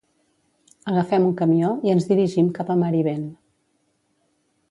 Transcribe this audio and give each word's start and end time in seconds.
Agafem 0.93 1.27
un 1.31 1.35
camió 1.41 1.69
i 1.89 1.93
ens 1.95 2.09
dirigim 2.13 2.49
cap 2.57 2.73
a 2.75 2.79
Marivent. 2.85 3.31